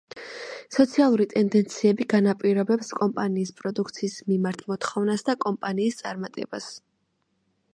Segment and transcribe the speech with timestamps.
[0.75, 6.73] სოციალური ტენდენციები განაპირობებს კომპანიის პროდუქციის მიმართ მოთხოვნას და კომპანიის წარმატებას.